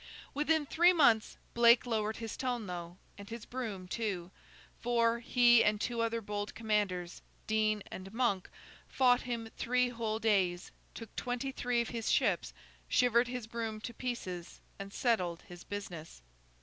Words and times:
Within 0.33 0.65
three 0.65 0.93
months, 0.93 1.37
Blake 1.53 1.85
lowered 1.85 2.15
his 2.17 2.35
tone 2.35 2.65
though, 2.65 2.97
and 3.19 3.29
his 3.29 3.45
broom 3.45 3.87
too; 3.87 4.31
for, 4.79 5.19
he 5.19 5.63
and 5.63 5.79
two 5.79 6.01
other 6.01 6.21
bold 6.21 6.55
commanders, 6.55 7.21
Dean 7.45 7.83
and 7.91 8.11
Monk, 8.11 8.49
fought 8.87 9.21
him 9.21 9.49
three 9.57 9.89
whole 9.89 10.17
days, 10.17 10.71
took 10.95 11.15
twenty 11.15 11.51
three 11.51 11.81
of 11.81 11.89
his 11.89 12.09
ships, 12.09 12.51
shivered 12.89 13.27
his 13.27 13.45
broom 13.45 13.79
to 13.81 13.93
pieces, 13.93 14.59
and 14.79 14.91
settled 14.91 15.43
his 15.43 15.63
business. 15.63 16.23